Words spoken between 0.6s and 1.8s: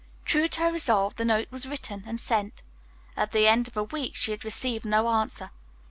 her resolve, the note was